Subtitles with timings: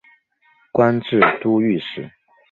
[0.71, 2.09] 官至都御史。